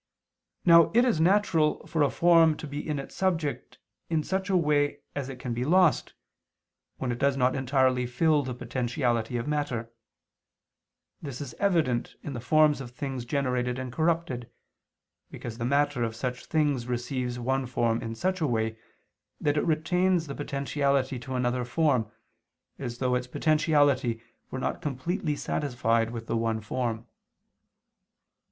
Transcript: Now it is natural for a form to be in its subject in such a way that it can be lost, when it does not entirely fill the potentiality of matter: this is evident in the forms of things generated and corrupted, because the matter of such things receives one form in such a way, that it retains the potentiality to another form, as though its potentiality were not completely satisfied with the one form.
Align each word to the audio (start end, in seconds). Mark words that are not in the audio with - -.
Now 0.65 0.89
it 0.95 1.05
is 1.05 1.21
natural 1.21 1.85
for 1.85 2.01
a 2.01 2.09
form 2.09 2.57
to 2.57 2.65
be 2.65 2.89
in 2.89 2.97
its 2.97 3.13
subject 3.13 3.77
in 4.09 4.23
such 4.23 4.49
a 4.49 4.57
way 4.57 4.97
that 5.13 5.29
it 5.29 5.37
can 5.37 5.53
be 5.53 5.63
lost, 5.63 6.15
when 6.97 7.11
it 7.11 7.19
does 7.19 7.37
not 7.37 7.55
entirely 7.55 8.07
fill 8.07 8.41
the 8.41 8.55
potentiality 8.55 9.37
of 9.37 9.47
matter: 9.47 9.91
this 11.21 11.39
is 11.39 11.53
evident 11.59 12.15
in 12.23 12.33
the 12.33 12.39
forms 12.39 12.81
of 12.81 12.89
things 12.89 13.25
generated 13.25 13.77
and 13.77 13.93
corrupted, 13.93 14.49
because 15.29 15.59
the 15.59 15.65
matter 15.65 16.01
of 16.03 16.15
such 16.15 16.47
things 16.47 16.87
receives 16.87 17.37
one 17.37 17.67
form 17.67 18.01
in 18.01 18.15
such 18.15 18.41
a 18.41 18.47
way, 18.47 18.79
that 19.39 19.55
it 19.55 19.65
retains 19.67 20.25
the 20.25 20.33
potentiality 20.33 21.19
to 21.19 21.35
another 21.35 21.63
form, 21.63 22.11
as 22.79 22.97
though 22.97 23.13
its 23.13 23.27
potentiality 23.27 24.19
were 24.49 24.57
not 24.57 24.81
completely 24.81 25.35
satisfied 25.35 26.09
with 26.09 26.25
the 26.25 26.35
one 26.35 26.59
form. 26.59 27.05